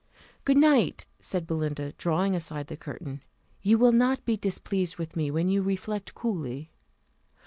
[0.45, 3.21] "Good night!" said Belinda, drawing aside the curtain,
[3.61, 6.71] "You will not be displeased with me, when you reflect coolly."